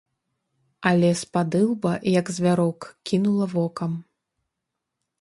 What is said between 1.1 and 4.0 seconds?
спадылба, як звярок, кінула вокам.